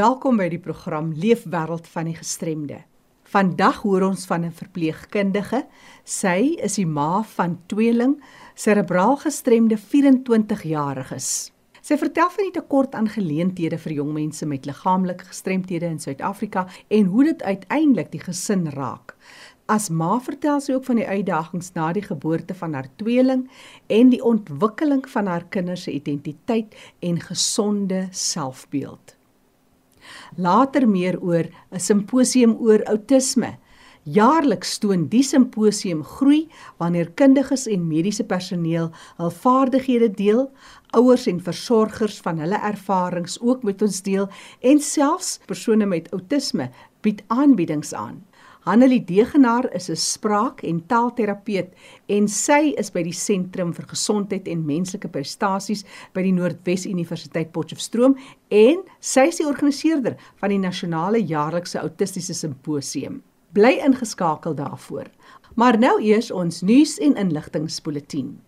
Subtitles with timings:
[0.00, 2.78] Welkom by die program Leefwêreld van die Gestremde.
[3.28, 5.66] Vandag hoor ons van 'n verpleegkundige.
[6.04, 8.14] Sy is die ma van tweeling
[8.54, 11.50] serebraal gestremde 24-jariges.
[11.82, 16.66] Sy vertel van die tekort aan geleenthede vir jong mense met liggaamlike gestremthede in Suid-Afrika
[16.88, 19.16] en hoe dit uiteindelik die gesin raak.
[19.66, 23.50] As ma vertel sy ook van die uitdagings na die geboorte van haar tweeling
[23.86, 29.19] en die ontwikkeling van haar kinders se identiteit en gesonde selfbeeld.
[30.36, 33.58] Later meer oor 'n simposium oor outisme.
[34.04, 36.48] Jaarliks toon die simposium groei
[36.78, 40.50] wanneer kundiges en mediese personeel hul vaardighede deel,
[40.96, 44.28] ouers en versorgers van hulle ervarings ook met ons deel
[44.60, 46.70] en selfs persone met outisme
[47.02, 48.24] bied aanbiedings aan.
[48.60, 51.68] Hanelie Degenaar is 'n spraak- en taalterapeut
[52.06, 57.52] en sy is by die Sentrum vir Gesondheid en Menslike Prestasies by die Noordwes Universiteit
[57.52, 58.18] Potchefstroom
[58.50, 63.22] en sy is die organiseerder van die nasionale jaarlikse autistiese simposium.
[63.52, 65.06] Bly ingeskakel daarvoor.
[65.54, 68.40] Maar nou eers ons nuus en inligtingspoletin.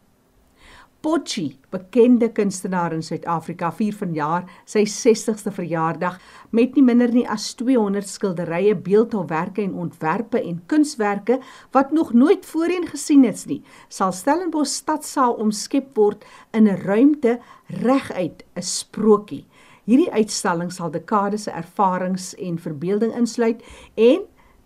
[1.01, 6.19] Potchi, bekende kunstenaar in Suid-Afrika, vier vanjaar sy 60ste verjaardag
[6.53, 11.39] met nie minder nie as 200 skilderye, beeldhouwerke en ontwerpe en kunswerke
[11.73, 13.63] wat nog nooit voorheen gesien is nie.
[13.89, 16.21] Sal Stellenbosch stadsaal omskep word
[16.53, 17.39] in 'n ruimte
[17.81, 19.47] reguit 'n sprokie.
[19.89, 23.63] Hierdie uitstalling sal dekades se ervarings en verbeelding insluit
[23.95, 24.21] en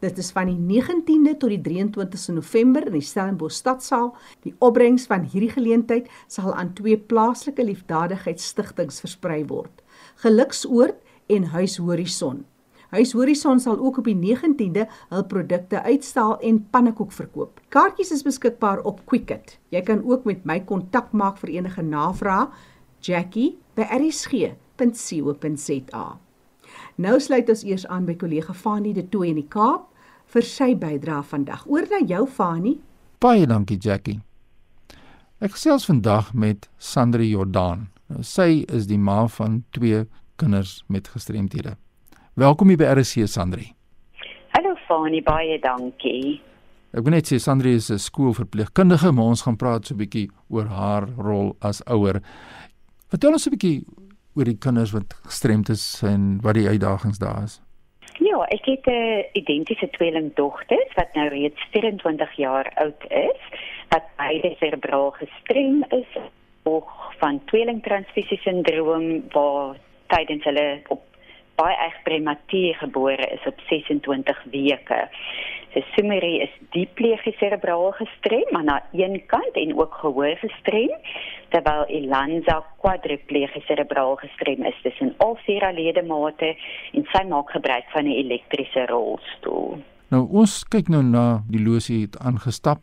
[0.06, 4.12] Dit is van die 19de tot die 23ste November in die Stellenbosch Stadsaal.
[4.44, 9.82] Die opbrengs van hierdie geleentheid sal aan twee plaaslike liefdadigheidsstigtings versprei word:
[10.22, 10.96] Geluksoord
[11.34, 12.46] en Huis Horison.
[12.94, 17.58] Huis Horison sal ook op die 19de hul produkte uitstal en pannekoek verkoop.
[17.74, 19.58] Kaartjies is beskikbaar op Quicket.
[19.74, 22.46] Jy kan ook met my kontak maak vir enige navrae.
[23.02, 24.46] Jackie by rsg.co.za.
[26.96, 29.95] Nou sluit ons eers aan by kollega Fanie de Tooy in die Kaap
[30.34, 31.66] vir sy bydrae vandag.
[31.68, 32.80] Oor na jou Fani.
[33.20, 34.20] Baie dankie Jackie.
[35.40, 37.88] Ek gesels vandag met Sandri Jordan.
[38.08, 40.06] Nou, sy is die ma van twee
[40.40, 41.76] kinders met gestremthede.
[42.36, 43.72] Welkom hier by RC Sandri.
[44.56, 46.42] Hallo Fani, baie dankie.
[46.96, 50.30] Ek wil net sê Sandri is 'n skoolverpleegkundige, maar ons gaan praat so 'n bietjie
[50.50, 52.22] oor haar rol as ouer.
[53.10, 53.86] Vertel ons 'n bietjie
[54.36, 57.62] oor die kinders wat gestremd is en wat die uitdagings daar is.
[58.36, 63.42] Ja, ek het 'n identiese tweelingdogters wat nou reeds 24 jaar oud is,
[63.90, 66.12] wat beide cerebraal gestrem is,
[66.64, 69.76] ook van tweelingtransfusie sindroom waar
[70.08, 71.02] tydens hulle op
[71.56, 75.02] baie erg prematuur gebore is op 26 weke.
[75.76, 80.94] Sy Sumerie is diepleeg cerebraal gestrem aan aan een kant en ook gehoor gestrem,
[81.52, 86.56] terwyl Elanza kwadripleeg cerebraal gestrem is tussen al vier ledemate
[86.94, 89.78] en sy maak gebruik van 'n elektriese rolstoel.
[90.10, 92.80] Nou ons kyk nou na die losie het aangestap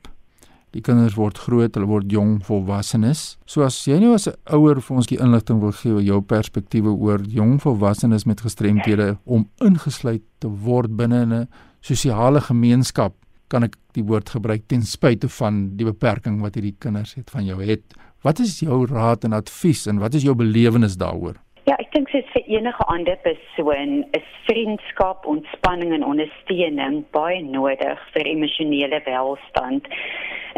[0.72, 3.36] Die kinders word groot, hulle word jong volwassenes.
[3.44, 6.20] So as jy nou as 'n ouer vir ons die inligting wil gee oor jou
[6.22, 11.48] perspektiewe oor jong volwassenes met gestremthede om ingesluit te word binne 'n
[11.82, 13.12] sosiale gemeenskap,
[13.48, 17.44] kan ek die woord gebruik ten spyte van die beperking wat hierdie kinders het van
[17.44, 17.82] jou het.
[18.22, 21.36] Wat is jou raad en advies en wat is jou belewenis daaroor?
[21.62, 28.00] Ja, ek dink dit vir enige ander persoon is vriendskap, ontspanning en ondersteuning baie nodig
[28.16, 29.86] vir emosionele welstand.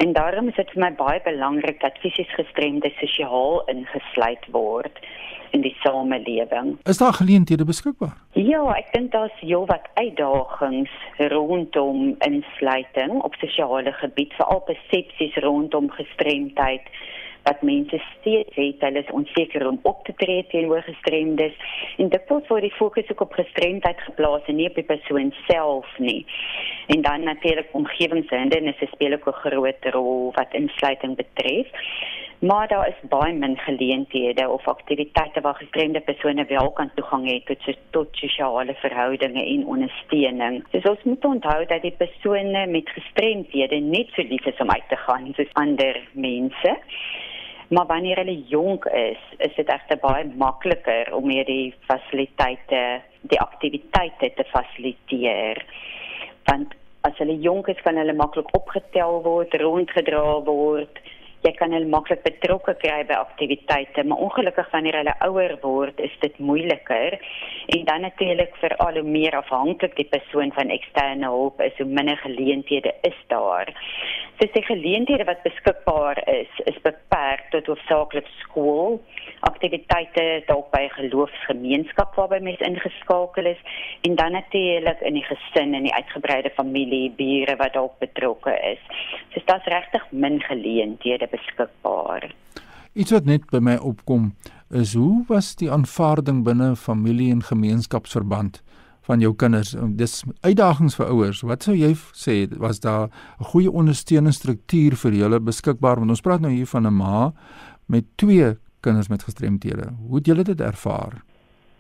[0.01, 5.05] En daarom is dit vir my baie belangrik dat fisies gestremdes sosiaal ingesluit word
[5.53, 6.73] in die samelewing.
[6.89, 8.17] Is daar geleenthede beskikbaar?
[8.33, 10.95] Ja, ek dink daar's heelwat uitdagings
[11.37, 16.89] rondom insluiting op sosiale gebied, veral persepsies rondom gestremdheid
[17.45, 21.57] wat mense steeds het, hulle is onseker om op te tree teenoor gestremdes
[21.97, 25.35] en dit word voor die fokus ook op gestremdheid geplaas en nie op die persoon
[25.47, 26.27] self nie.
[26.87, 31.69] En dan natuurlik omgewingshindernisse speel ook 'n groot rol wat insluiting betref.
[32.39, 37.45] Maar daar is baie min geleenthede of aktiwiteite waar gestremde persone wel kan toegang hê
[37.45, 40.65] tot tot sosiale verhoudinge en ondersteuning.
[40.71, 44.89] Dus ons moet onthou dat die persone met gestremdhede net so lief is om uit
[44.89, 46.77] te gaan soos ander mense.
[47.69, 52.83] Maar wanneer hulle jonk is, is dit egter baie makliker om hierdie fasiliteite,
[53.21, 55.65] die aktiwiteite te fasiliteer.
[56.45, 56.75] Want
[57.09, 61.01] as hulle jonk is, kan hulle maklik opgetel word, rondgedra word
[61.45, 66.15] jy kan hulle maklik betrokke kry by aktiwiteite, maar ongelukkig wanneer hulle ouer word, is
[66.23, 67.19] dit moeiliker.
[67.77, 71.89] En dan natuurlik vir al hoe meer afhanklik die persoon van eksterne hulp is, hoe
[71.89, 73.73] minder geleenthede is daar.
[74.35, 78.97] So die geleenthede wat beskikbaar is, is beperk tot hoofsaaklik skool,
[79.47, 83.61] aktiwiteite dalk by geloofsgemeenskap waarby mense ingeskakel is
[84.09, 88.83] en dan natuurlik in die gesin en die uitgebreide familie, bure wat dalk betrokke is.
[89.31, 92.27] So dit's regtig min geleenthede beskikbaar.
[92.99, 94.33] Iets wat net by my opkom
[94.75, 98.64] is hoe was die aanvaarding binne familie en gemeenskapsverband
[99.07, 99.75] van jou kinders?
[99.97, 101.43] Dis uitdagings vir ouers.
[101.43, 103.09] Wat sou jy sê was daar
[103.41, 107.33] 'n goeie ondersteuningsstruktuur vir julle beskikbaar want ons praat nou hier van 'n ma
[107.87, 109.93] met twee kinders met gestremthede.
[110.07, 111.25] Hoe het julle dit ervaar?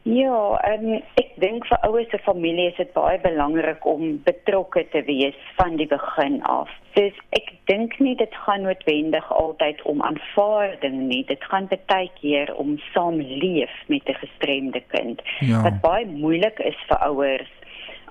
[0.05, 5.01] Ja, um, ek dink vir ouers en familie is dit baie belangrik om betrokke te
[5.07, 6.69] wees van die begin af.
[6.93, 11.23] Dus ek dink nie dit gaan noodwendig altyd om aanvaarding nie.
[11.25, 15.23] Dit gaan baie keer om saamleef met 'n gestremde kind.
[15.41, 15.63] Ja.
[15.63, 17.53] Wat baie moeilik is vir ouers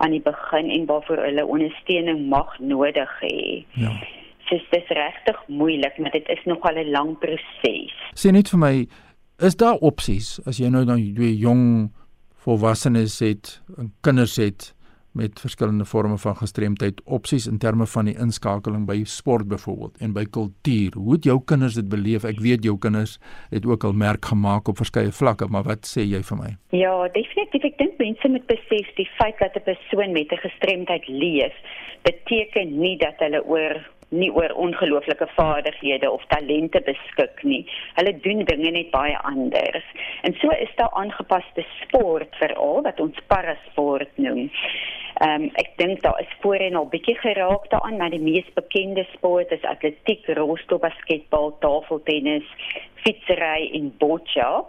[0.01, 3.66] aan die begin en waarvoor hulle ondersteuning mag nodig hê.
[3.78, 3.94] Ja.
[4.50, 7.94] Dis dis regtig moeilik, maar dit is nogal 'n lang proses.
[8.13, 8.88] Sê net vir my
[9.44, 11.92] is daar opsies as jy nou dan twee jong
[12.45, 14.72] volwassenes het en kinders het
[15.13, 20.13] met verskillende forme van gestremdheid opsies in terme van die inskakeling by sport byvoorbeeld en
[20.16, 20.95] by kultuur?
[20.98, 22.25] Hoe het jou kinders dit beleef?
[22.25, 23.19] Ek weet jou kinders
[23.51, 26.51] het ook al merk gemaak op verskeie vlakke maar wat sê jy vir my?
[26.74, 27.68] Ja definitief.
[27.69, 31.54] Ek dink mense moet besef die feit dat 'n persoon met 'n gestremdheid leef
[32.04, 33.78] beteken nie dat hulle oor
[34.13, 37.63] nie oor ongelooflike vaardighede of talente beskik nie.
[37.98, 39.86] Hulle doen dinge net baie anders.
[40.21, 44.50] En so is daar aangepaste sport veral wat ons parasport noem.
[45.13, 49.06] Ehm um, ek dink daar is voorheen al bietjie geraak daaraan, maar die mees bekende
[49.13, 52.48] sport is atletiek, rolstoel, basketbal, tafeltennis,
[53.04, 54.63] fietsry en boccia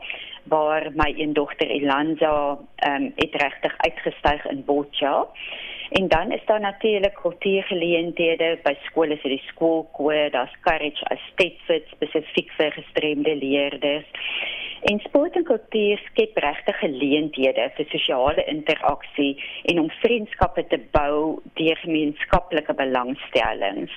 [0.53, 5.27] waar my een dogter Elanza ehm um, het regtig uitgestyg in boccia.
[5.99, 11.93] En dan is daar natuurlik kultuurgeleenthede by skole soos die skoolkoor, daar's courage as steadfast
[11.95, 14.09] spesifiek vir gestremde leerders.
[14.83, 19.33] En sport en kultuur skep regte geleenthede vir sosiale interaksie
[19.71, 23.93] en om vriendskappe te bou deur gemeenskaplike belangstellings.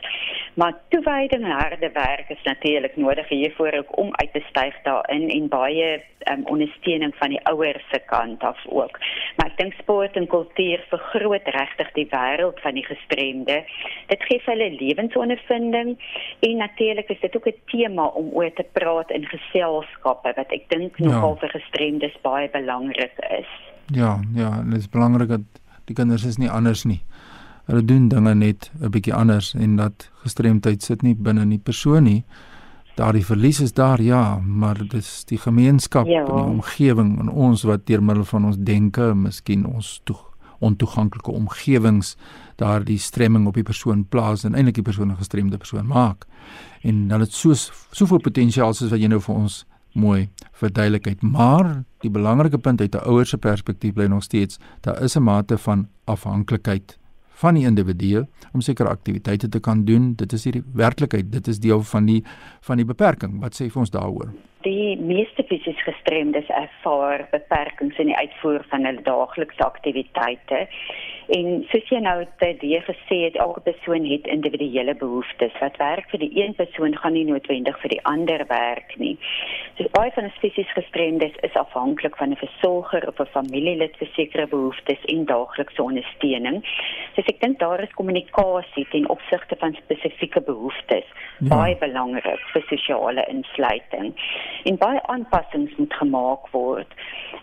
[0.54, 5.30] Maar toewyding en harde werk is natuurlik nodig hiervoor ook om uit te styg daarin
[5.30, 5.90] en baie
[6.32, 9.00] um, ondersteuning van die ouers se kant af ook.
[9.36, 13.62] Maar ek dink sport en kultuur vergroot regtig die wêreld van die gestremde.
[14.08, 15.96] Dit gee hulle lewensondervinding
[16.40, 20.70] en natuurlik is dit ook 'n tema om oor te praat in geselskappe wat ek
[20.70, 21.40] dink nogal ja.
[21.40, 23.50] vir gestremdes baie belangrik is.
[23.96, 27.02] Ja, ja, dit is belangrik dat die kinders is nie anders nie.
[27.68, 31.64] Hulle doen dinge net 'n bietjie anders en dat gestremdheid sit nie binne in die
[31.64, 32.24] persoon nie.
[32.96, 36.20] Daardie verlies is daar ja, maar dit is die gemeenskap ja.
[36.20, 40.16] en die omgewing en ons wat deur middel van ons denke, miskien ons toe
[40.60, 42.16] ontoeganklike omgewings
[42.56, 46.26] daardie stremming op die persoon plaas en eintlik die persoon 'n gestremde persoon maak.
[46.82, 47.54] En dan het so
[47.92, 49.66] soveel potensiaal soos wat jy nou vir ons
[49.98, 50.30] mooi
[50.62, 51.22] verduidelikheid.
[51.22, 55.24] Maar die belangrike punt uit 'n ouer se perspektief bly nog steeds, daar is 'n
[55.24, 56.98] mate van afhanklikheid
[57.38, 60.14] van die individu om sekere aktiwiteite te kan doen.
[60.16, 62.24] Dit is hierdie werklikheid, dit is deel van die
[62.62, 63.40] van die beperking.
[63.42, 64.32] Wat sê vir ons daaroor?
[64.66, 70.66] Die meeste fisies gestremdes ervaar beperkings in die uitvoer van hulle daaglikse aktiwiteite.
[71.36, 75.52] En soos jy nou dit gesê het, elke persoon het individuele behoeftes.
[75.60, 79.18] Wat werk vir die een persoon gaan nie noodwendig vir die ander werk nie.
[79.78, 84.08] So baie van die fisies gestremdes is afhanklik van 'n versorger of 'n familielid vir
[84.16, 86.64] sekere behoeftes en daaglikse ondersteuning.
[87.16, 91.06] So ek dink daar is kommunikasie ten opsigte van spesifieke behoeftes
[91.40, 91.56] ja.
[91.56, 94.14] baie belangrik vir sosiale insluiting.
[94.64, 96.92] En baie aanpassings moet gemaak word.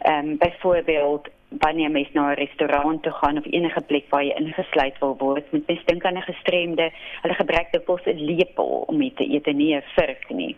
[0.01, 4.35] Ehm um, byvoorbeeld wanneer mens na 'n restaurant toe gaan of enige plek waar jy
[4.37, 6.91] ingesluit wil word, moet mens dink aan 'n gestremde.
[7.23, 10.57] Hulle gebruik dikwels 'n lepel om mee te eet en nie 'n vurk nie.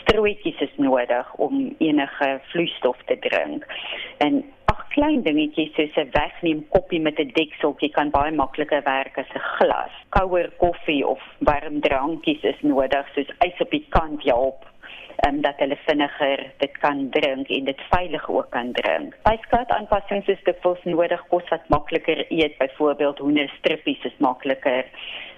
[0.00, 3.66] Strootjies is nodig om enige vloeistof te drink.
[4.18, 9.18] En ag klein dingetjies soos 'n wegneem koppie met 'n dekseltjie kan baie makliker werk
[9.18, 9.92] as 'n glas.
[10.08, 14.64] Kouer koffie of warm drankies is nodig soos ys op die kant help
[15.26, 19.16] um, dat hulle vinniger dit kan drink en dit veilig ook kan drink.
[19.24, 24.84] By skat aanpassings is dit vols nodig kos wat makliker eet, byvoorbeeld hoenderstrippies is makliker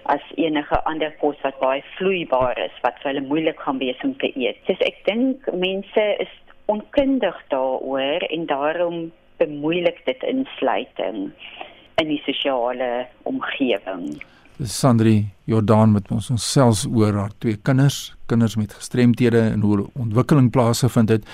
[0.09, 4.17] as enige ander kos wat baie vloeibaar is wat vir hulle moeilik gaan wees om
[4.19, 4.61] te eet.
[4.71, 6.35] Dus ek dink mense is
[6.69, 8.97] onkundig daaroor en daarom
[9.39, 11.29] bemoeilik dit insluiting
[12.01, 14.19] in die sosiale omgewing.
[14.65, 19.87] Sandri Jordan met ons ons selfs oor haar twee kinders, kinders met gestremthede en hoe
[19.95, 21.29] ontwikkeling plaasgevind het.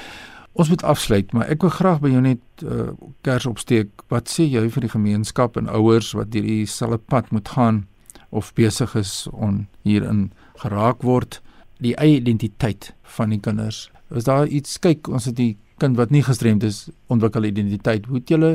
[0.52, 2.92] Ons moet afsluit, maar ek wil graag by jou net uh,
[3.26, 4.04] kers opsteek.
[4.12, 7.82] Wat sê jy vir die gemeenskap en ouers wat hierdie selfe pad moet gaan
[8.30, 10.28] of besig is om hierin
[10.62, 11.40] geraak word
[11.82, 13.88] die eie identiteit van die kinders?
[14.14, 18.06] Is daar iets kyk ons het die kind wat nie gestremd is ontwikkel identiteit.
[18.06, 18.52] Hoe het julle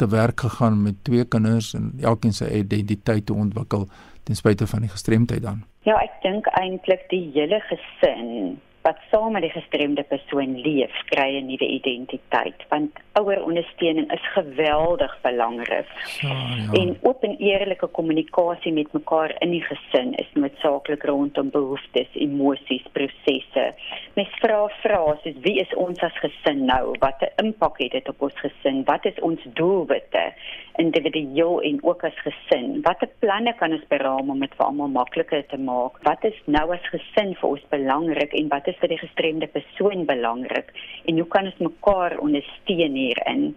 [0.00, 3.88] te werk gegaan met twee kinders en elkeen sy identiteit te ontwikkel?
[4.24, 5.64] Ten spyte van die gestremdheid dan?
[5.88, 11.38] Ja, ek dink eintlik die hele gesin wat saam met die gestremde persoon leef, kry
[11.38, 15.86] 'n nuwe identiteit want ouerondersteuning is geweldig belangrik.
[16.20, 16.80] Ja, ja.
[16.80, 22.84] En oop en eerlike kommunikasie met mekaar in die gesin is noodsaaklik rondom behoeftes, emosies,
[22.92, 23.74] prosesse.
[24.14, 26.96] Mens vra vrae soos wie is ons as gesin nou?
[26.98, 28.84] Wat 'n impak het dit op ons gesin?
[28.84, 30.32] Wat is ons doelwitte
[30.76, 32.80] individueel en ook as gesin?
[32.82, 36.02] Watter planne kan ons beraam om dit vir almal makliker te maak?
[36.02, 40.06] Wat is nou as gesin vir ons belangrik en wat is vir die gestremde persoon
[40.08, 40.72] belangrik
[41.06, 43.52] en hoe kan ons mekaar ondersteun hierin?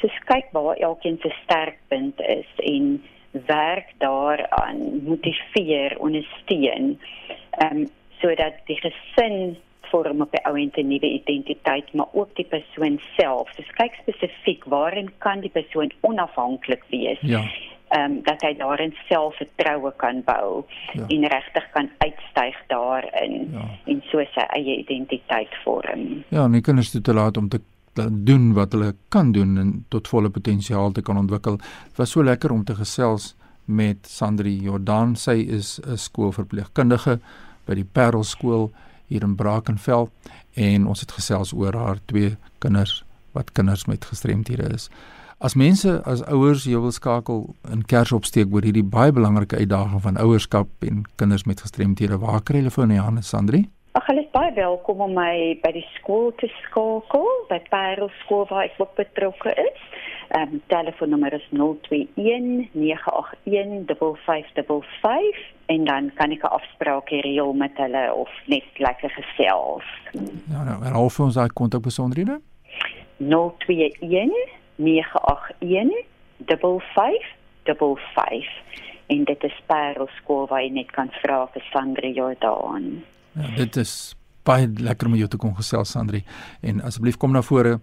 [0.00, 2.94] So kyk waar elkeen se sterkpunt is en
[3.48, 6.96] werk daaraan, motiveer, ondersteun.
[7.58, 7.90] Ehm um,
[8.22, 9.56] sodat die gesin
[9.90, 13.50] vorm op 'n ouente nuwe identiteit, maar ook die persoon self.
[13.56, 17.18] So kyk spesifiek waarin kan die persoon onafhanklik wees?
[17.20, 17.42] Ja
[17.92, 21.04] ehm um, dat hy daarin selfvertroue kan bou ja.
[21.08, 23.66] en regtig kan uitstyg daarin ja.
[23.84, 26.24] en so sy eie identiteit vorm.
[26.28, 27.60] Ja, en jy kan dit toelaat om te
[28.08, 31.58] doen wat hulle kan doen en tot volle potensiaal te kan ontwikkel.
[31.60, 33.34] Dit was so lekker om te gesels
[33.64, 35.16] met Sandri Jordan.
[35.16, 37.20] Sy is 'n skoolverpleegkundige
[37.66, 38.70] by die Parel skool
[39.06, 40.08] hier in Brackenfell
[40.54, 44.90] en ons het gesels oor haar twee kinders wat kinders met gestremthede is.
[45.42, 47.40] As mense as ouers jou wil skakel
[47.74, 52.44] in kers opsteek oor hierdie baie belangrike uitdaging van ouerskap en kinders met gestremthede, waar
[52.46, 53.64] kry hulle van Johannes Sandri?
[53.98, 58.46] Ag, hulle is baie welkom om my by die skool te skakel, by Parel skool
[58.52, 59.82] waar ek ook betrokke is.
[60.30, 65.42] Ehm um, telefoonnommer is 021 981 5555
[65.74, 69.90] en dan kan ek 'n afspraak reël met hulle of net lekker gesels.
[70.54, 71.82] Ja, nou, en hoe vir ons daai kontak
[74.82, 76.04] besonderhede?
[77.66, 78.62] 021
[79.12, 83.02] en dit is Parel skool waar jy net kan vra vir Sandri Jordan.
[83.36, 84.14] Ja, dit is
[84.46, 86.22] baie lekker om jou te kon gesels Sandri
[86.62, 87.78] en asseblief kom na vore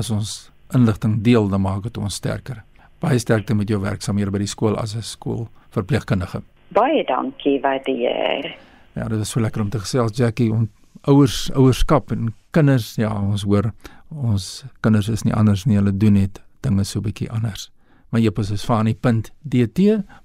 [0.00, 0.34] as ons
[0.74, 2.62] inligting deel dan maak dit ons sterker.
[3.04, 6.42] Baie sterkte met jou werksamehede by die skool as 'n skoolverpleegkundige.
[6.74, 8.56] Baie dankie waardeer.
[8.94, 10.70] Ja, dit is so lekker om te gesels Jackie en
[11.02, 13.72] ouers ouerskap en kinders ja ons hoor
[14.14, 17.70] ons kinders is nie anders nie hulle doen net dinge so bietjie anders.
[18.12, 19.80] My epos is fani.dt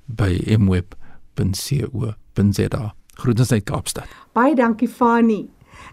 [0.05, 2.03] by mweb.co.za
[3.19, 4.07] groetens uit Kaapstad.
[4.33, 5.49] Baie dankie Fani.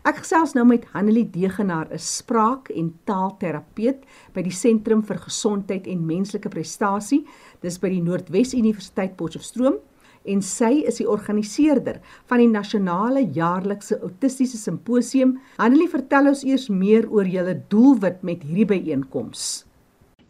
[0.07, 5.87] Ek gesels nou met Hanelie Degenaar, 'n spraak- en taalterapeut by die Sentrum vir Gesondheid
[5.87, 7.27] en Menslike Prestasie.
[7.61, 9.75] Dis by die Noordwes Universiteit Potchefstroom
[10.27, 15.37] en sy is die organiseerder van die nasionale jaarlikse autistiese simposium.
[15.57, 19.65] Annelie, vertel ons eers meer oor julle doelwit met hierdie byeenkoms.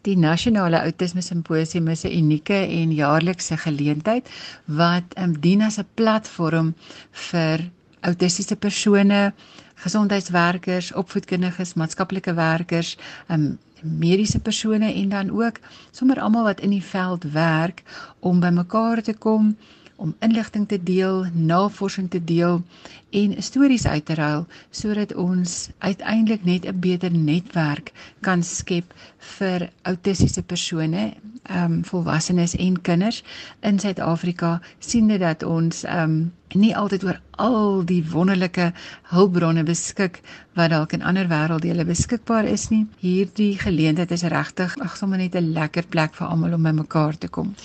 [0.07, 4.29] Die nasionale autisme simposium is 'n unieke en jaarlikse geleentheid
[4.65, 6.73] wat um, dien as 'n platform
[7.11, 7.69] vir
[8.01, 9.33] autistiese persone,
[9.75, 12.97] gesondheidswerkers, opvoedkundiges, maatskaplike werkers,
[13.29, 15.59] um, mediese persone en dan ook
[15.91, 17.83] sommer almal wat in die veld werk
[18.19, 19.57] om bymekaar te kom
[19.97, 22.61] om inligting te deel, navorsing te deel
[23.09, 29.69] en stories uit te ruil sodat ons uiteindelik net 'n beter netwerk kan skep vir
[29.81, 31.13] autistiese persone,
[31.43, 33.23] ehm um, volwassenes en kinders
[33.61, 38.73] in Suid-Afrika siende dat ons ehm um, nie altyd oor al die wonderlike
[39.11, 40.21] hulpbronne beskik
[40.53, 42.85] wat dalk in ander wêrelddele beskikbaar is nie.
[42.99, 47.27] Hierdie geleentheid is regtig ag sommer net 'n lekker plek vir almal om bymekaar te
[47.27, 47.55] kom.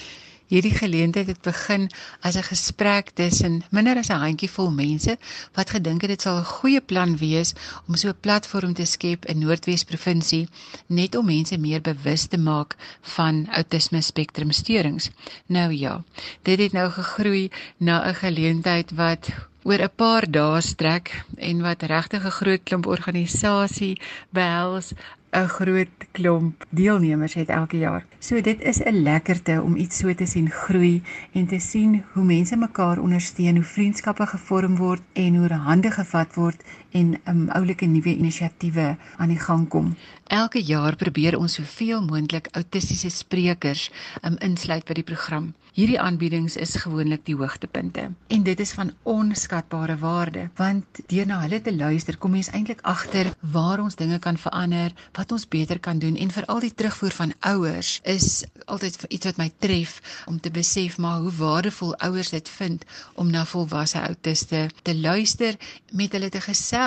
[0.53, 1.87] Hierdie geleentheid het begin
[2.29, 5.17] as 'n gesprek tussen minder as 'n handjievol mense
[5.57, 7.55] wat gedink het dit sal 'n goeie plan wees
[7.89, 10.49] om so 'n platform te skep in Noordwes provinsie
[10.87, 15.11] net om mense meer bewus te maak van outisme spektrum steurings.
[15.47, 16.05] Nou ja,
[16.43, 19.29] dit het nou gegroei na 'n geleentheid wat
[19.63, 24.93] oor 'n paar dae strek en wat regtig 'n groot klomp organisasie behels
[25.33, 28.05] 'n groot klomp deelnemers het elke jaar.
[28.19, 32.25] So dit is 'n lekkerte om iets so te sien groei en te sien hoe
[32.25, 37.87] mense mekaar ondersteun, hoe vriendskappe gevorm word en hoe hande gevat word en um, oulike
[37.87, 39.95] nuwe inisiatiewe aan die gang kom.
[40.33, 43.89] Elke jaar probeer ons soveel moontlik autistiese sprekers
[44.23, 45.53] um, insluit by die program.
[45.73, 48.03] Hierdie aanbiedings is gewoonlik die hoogtepunte
[48.37, 52.83] en dit is van onskatbare waarde want deur na hulle te luister kom mens eintlik
[52.93, 57.17] agter waar ons dinge kan verander, wat ons beter kan doen en veral die terugvoer
[57.17, 59.97] van ouers is altyd iets wat my tref
[60.29, 62.85] om te besef maar hoe waardevol ouers dit vind
[63.17, 65.57] om na volwasse autiste te luister,
[65.93, 66.82] met hulle te gesels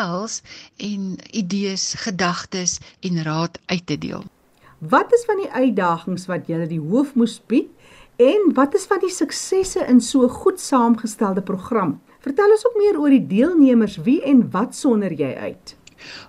[0.78, 4.24] en idees, gedagtes en raad uit te deel.
[4.80, 7.70] Wat is van die uitdagings wat julle die hoof moes bied
[8.16, 12.02] En wat is van die suksesse in so 'n goed saamgestelde program?
[12.20, 15.76] Vertel ons ook meer oor die deelnemers, wie en wat sonder jy uit?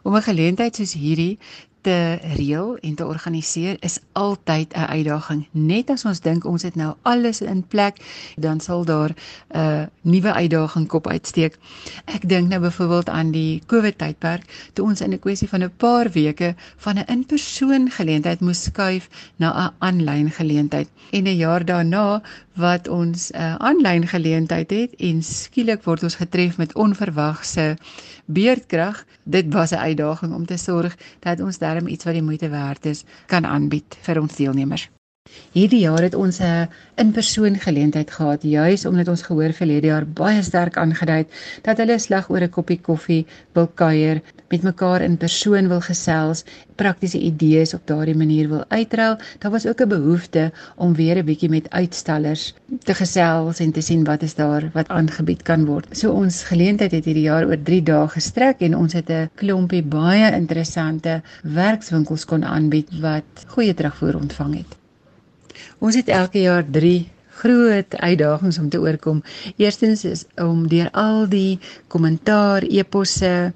[0.03, 1.39] Om 'n geleentheid soos hierdie
[1.87, 5.47] te reël en te organiseer is altyd 'n uitdaging.
[5.51, 7.97] Net as ons dink ons het nou alles in plek,
[8.37, 11.59] dan sal daar 'n uh, nuwe uitdaging kop uitsteek.
[12.05, 15.77] Ek dink nou byvoorbeeld aan die COVID tydperk toe ons in 'n kwessie van 'n
[15.77, 20.89] paar weke van 'n in-persoon geleentheid moes skuif na 'n aanlyn geleentheid.
[21.11, 22.23] En 'n jaar daarna
[22.57, 27.77] wat ons 'n uh, aanlyn geleentheid het en skielik word ons getref met onverwagse
[28.25, 29.05] beerdkrag.
[29.23, 32.87] Dit was 'n uitdaging om te sorg dat ons darm iets wat die moeite werd
[32.87, 34.89] is kan aanbied vir ons deelnemers.
[35.53, 36.69] Hierdie jaar het ons 'n
[37.03, 41.31] in-persoon geleentheid gehad juis omdat ons gehoor verlede jaar baie sterk aangedui het
[41.63, 46.45] dat hulle slag oor 'n koppie koffie wil kuier, met mekaar in persoon wil gesels,
[46.77, 49.17] praktiese idees op daardie manier wil uitruil.
[49.39, 52.55] Daar was ook 'n behoefte om weer 'n bietjie met uitstallers
[52.85, 55.87] te gesels en te sien wat is daar wat aangebied kan word.
[55.91, 59.83] So ons geleentheid het hierdie jaar oor 3 dae gestrek en ons het 'n klompie
[59.83, 64.86] baie interessante werkswinkels kon aanbied wat goeie terugvoer ontvang het.
[65.79, 69.23] Ons het elke jaar 3 groot uitdagings om te oorkom.
[69.57, 71.59] Eerstens is om deur al die
[71.93, 73.53] kommentaar, eposse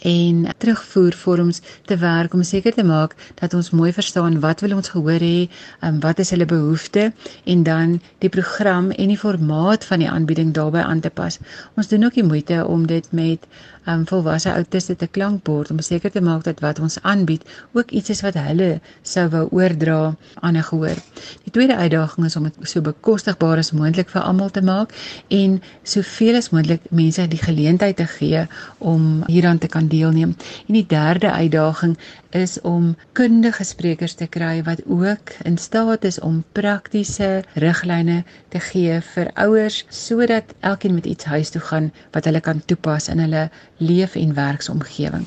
[0.00, 4.88] en terugvoervorms te werk om seker te maak dat ons mooi verstaan wat wil ons
[4.94, 5.48] gehoor hê,
[5.84, 7.12] um, wat is hulle behoeftes
[7.44, 11.38] en dan die program en die formaat van die aanbieding daarbey aan te pas.
[11.76, 13.46] Ons doen ook die moeite om dit met
[13.86, 17.42] um, volwasse autiste te klankbord om seker te maak dat wat ons aanbied
[17.72, 20.98] ook iets is wat hulle sou wou oordra aan 'n gehoor.
[21.44, 24.94] Die tweede uitdaging is om dit so bekostigbaar as moontlik vir almal te maak
[25.28, 28.46] en soveel as moontlik mense die geleentheid te gee
[28.78, 30.36] om hieraan te kan deelneem.
[30.68, 31.98] En die derde uitdaging
[32.34, 38.60] is om kundige sprekers te kry wat ook in staat is om praktiese riglyne te
[38.60, 43.18] gee vir ouers sodat elkeen met iets huis toe gaan wat hulle kan toepas in
[43.18, 45.26] hulle leef- en werksomgewing.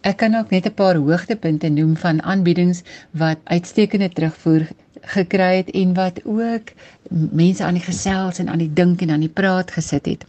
[0.00, 4.66] Ek kan ook net 'n paar hoogtepunte noem van aanbiedings wat uitstekende terugvoer
[5.02, 6.72] gekry het en wat ook
[7.10, 10.24] mense aan die gesels en aan die dink en aan die praat gesit het.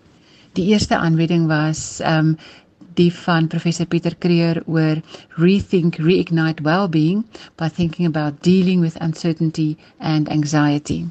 [0.53, 2.37] Die eerste aanbieding was um
[2.93, 5.01] die van professor Pieter Creer oor
[5.37, 7.23] rethink reignite well-being
[7.55, 11.05] by thinking about dealing with uncertainty and anxiety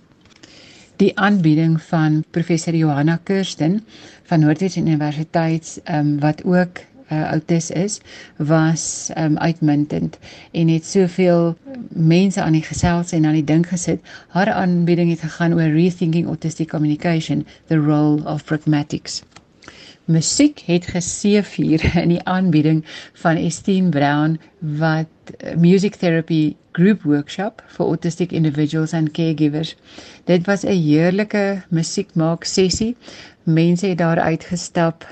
[0.99, 3.85] die aanbieding van professor Johanna Kirsten
[4.27, 8.01] van Noordwes Universiteit um, wat ook uh, autis is
[8.37, 10.19] was um, uitmuntend
[10.51, 11.57] en het soveel
[11.89, 14.03] mense aan die gesels en aan die dink gesit.
[14.29, 19.23] Haar aanbieding het gegaan oor rethinking autistic communication, the role of pragmatics.
[20.09, 22.79] Musiek het geseef hier in die aanbieding
[23.21, 24.39] van Estine Brown
[24.81, 29.75] wat uh, music therapy group workshop vir autistic individuals and caregivers.
[30.25, 32.97] Dit was 'n heerlike musiekmaak sessie.
[33.45, 35.05] Mense het daar uitgestap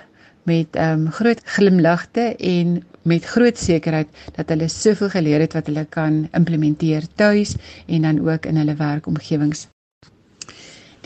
[0.42, 5.84] met um, groot glimlagte en met groot sekerheid dat hulle soveel geleer het wat hulle
[5.84, 7.56] kan implementeer tuis
[7.86, 9.68] en dan ook in hulle werkomgewings.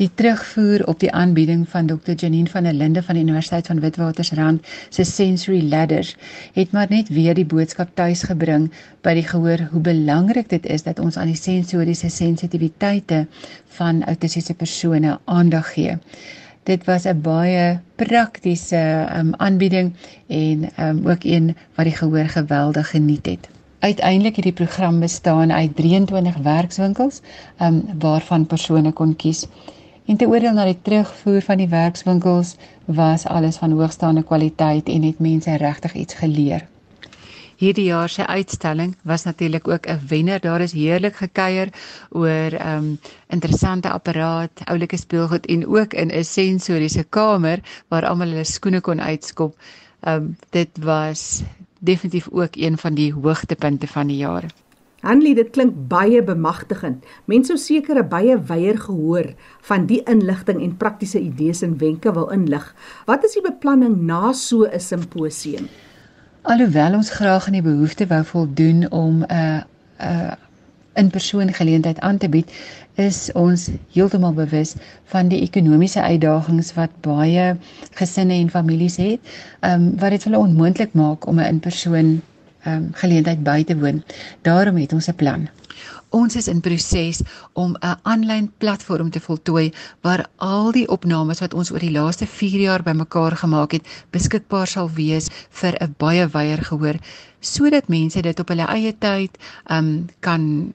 [0.01, 2.15] Die terugvoer op die aanbieding van Dr.
[2.17, 6.15] Janine van der Linde van die Universiteit van Witwatersrand se Sensory Ladders
[6.55, 8.71] het maar net weer die boodskap tuisgebring
[9.05, 13.27] by die gehoor hoe belangrik dit is dat ons aan die sensoriese sensitiwiteite
[13.77, 15.99] van autistiese persone aandag gee.
[16.65, 18.81] Dit was 'n baie praktiese
[19.17, 19.93] um, aanbieding
[20.29, 23.49] en um, ook een wat die gehoor geweldig geniet het.
[23.79, 27.21] Uiteindelik het die program bestaan uit 23 werkswinkels
[27.61, 29.47] um, waarvan persone kon kies.
[30.11, 32.57] En te oordeel na die terugvoer van die werkswinkels
[33.01, 36.64] was alles van hoogstaande kwaliteit en het mense regtig iets geleer.
[37.62, 40.40] Hierdie jaar se uitstalling was natuurlik ook 'n wenner.
[40.40, 41.68] Daar is heerlik gekuier
[42.11, 48.44] oor um interessante apparaat, oulike speelgoed en ook in 'n sensoriese kamer waar almal hulle
[48.44, 49.55] skoene kon uitskop.
[50.01, 51.42] Um dit was
[51.79, 54.44] definitief ook een van die hoogtepunte van die jaar.
[55.01, 57.05] Hanlie, dit klink baie bemagtigend.
[57.25, 62.13] Mense sou seker 'n baie wyeer gehoor van die inligting en praktiese idees en wenke
[62.13, 62.75] wil inlig.
[63.07, 65.69] Wat is die beplanning na so 'n simposium?
[66.43, 69.63] Alhoewel ons graag aan die behoefte wou voldoen om 'n uh,
[70.01, 70.33] 'n uh,
[70.95, 72.53] in-persoon geleentheid aan te bied,
[72.95, 77.57] is ons heeltemal bewus van die ekonomiese uitdagings wat baie
[77.93, 79.21] gesinne en families het,
[79.61, 82.21] ehm um, wat dit vir hulle onmoontlik maak om 'n in-persoon
[82.66, 84.03] um, geleentheid by te woon.
[84.42, 85.49] Daarom het ons 'n plan.
[86.11, 91.55] Ons is in proses om 'n aanlyn platform te voltooi waar al die opnames wat
[91.55, 96.27] ons oor die laaste 4 jaar bymekaar gemaak het, beskikbaar sal wees vir 'n baie
[96.29, 96.96] wyeer gehoor
[97.40, 99.38] sodat mense dit op hulle eie tyd
[99.70, 100.75] um kan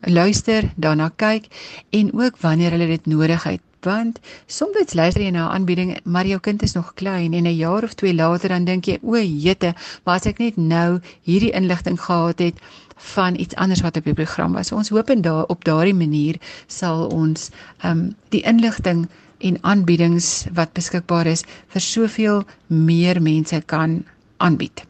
[0.00, 1.44] luister, daarna kyk
[1.90, 6.26] en ook wanneer hulle dit nodig het want soms luister jy na 'n aanbieding maar
[6.26, 9.16] jou kind is nog klein en 'n jaar of 2 later dan dink jy o,
[9.16, 12.60] jette, maar as ek net nou hierdie inligting gehad het
[12.96, 14.72] van iets anders wat op die program was.
[14.72, 20.46] Ons hoop en daar op daardie manier sal ons ehm um, die inligting en aanbiedings
[20.52, 24.04] wat beskikbaar is vir soveel meer mense kan
[24.36, 24.89] aanbied.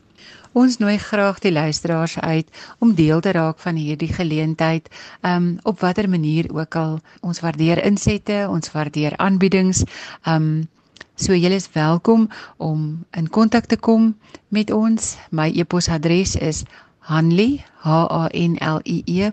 [0.52, 2.48] Ons nooi graag die luisteraars uit
[2.82, 4.88] om deel te raak van hierdie geleentheid,
[5.22, 6.98] um, op watter manier ook al.
[7.20, 9.84] Ons waardeer insette, ons waardeer aanbiedings.
[10.26, 10.68] Um,
[11.14, 15.16] so julle is welkom om in kontak te kom met ons.
[15.30, 16.64] My e-posadres is
[16.98, 19.30] Hanlie H A N L I E.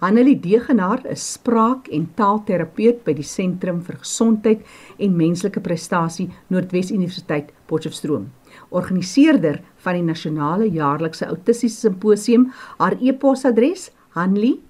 [0.00, 4.60] Hanelie Degenaar is spraak- en taalterapeut by die Sentrum vir Gesondheid
[4.98, 8.30] en Menslike Prestasie Noordwes Universiteit Potchefstroom.
[8.70, 14.60] Organiseerder van die nasionale jaarlikse autistiese simposium, haar e-posadres hanlie